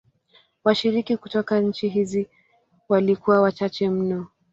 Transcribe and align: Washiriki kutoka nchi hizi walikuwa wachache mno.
Washiriki 0.63 1.17
kutoka 1.17 1.59
nchi 1.61 1.89
hizi 1.89 2.27
walikuwa 2.89 3.41
wachache 3.41 3.89
mno. 3.89 4.27